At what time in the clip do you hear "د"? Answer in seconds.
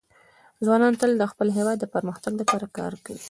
1.17-1.23, 1.79-1.85